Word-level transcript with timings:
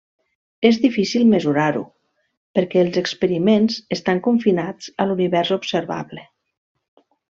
És 0.69 0.79
difícil 0.85 1.27
mesurar-ho, 1.33 1.83
perquè 2.59 2.83
els 2.87 2.99
experiments 3.03 3.79
estan 3.99 4.25
confinats 4.31 4.93
a 5.07 5.11
l'Univers 5.11 5.57
observable. 5.63 6.29